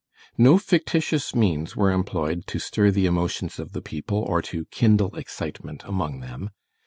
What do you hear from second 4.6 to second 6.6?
kindle excitement among them.